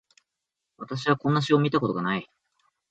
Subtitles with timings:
[0.77, 2.27] 私はこんな詩を見たことがない